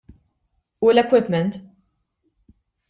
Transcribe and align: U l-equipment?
U 0.89 0.89
l-equipment? 0.95 1.53